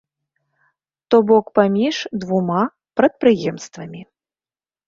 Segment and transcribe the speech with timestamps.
[1.09, 2.63] То бок паміж двума
[3.01, 4.01] прадпрыемствамі.